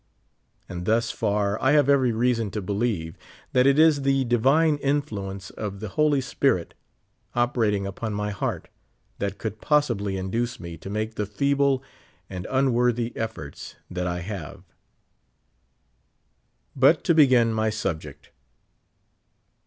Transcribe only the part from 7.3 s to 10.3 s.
operating upon my heart tliat could possibly